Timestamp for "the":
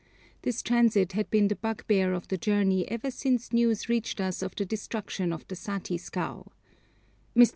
1.47-1.55, 2.27-2.37, 4.55-4.65, 5.47-5.55